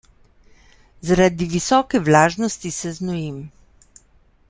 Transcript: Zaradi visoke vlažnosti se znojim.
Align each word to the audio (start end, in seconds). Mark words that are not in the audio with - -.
Zaradi 1.09 1.47
visoke 1.53 2.03
vlažnosti 2.09 2.73
se 2.79 2.95
znojim. 3.01 3.41